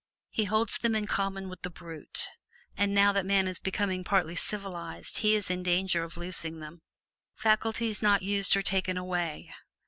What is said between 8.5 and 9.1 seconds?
are taken